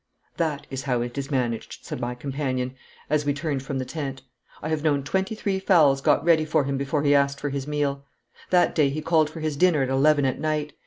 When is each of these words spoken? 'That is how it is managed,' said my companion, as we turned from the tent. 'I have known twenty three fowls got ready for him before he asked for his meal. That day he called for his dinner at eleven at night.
'That 0.37 0.65
is 0.71 0.81
how 0.81 1.03
it 1.03 1.15
is 1.15 1.29
managed,' 1.29 1.85
said 1.85 1.99
my 1.99 2.15
companion, 2.15 2.73
as 3.07 3.23
we 3.23 3.35
turned 3.35 3.61
from 3.61 3.77
the 3.77 3.85
tent. 3.85 4.23
'I 4.63 4.69
have 4.69 4.83
known 4.83 5.03
twenty 5.03 5.35
three 5.35 5.59
fowls 5.59 6.01
got 6.01 6.25
ready 6.25 6.43
for 6.43 6.63
him 6.63 6.75
before 6.75 7.03
he 7.03 7.13
asked 7.13 7.39
for 7.39 7.49
his 7.49 7.67
meal. 7.67 8.03
That 8.49 8.73
day 8.73 8.89
he 8.89 9.03
called 9.03 9.29
for 9.29 9.41
his 9.41 9.55
dinner 9.55 9.83
at 9.83 9.89
eleven 9.89 10.25
at 10.25 10.39
night. 10.39 10.73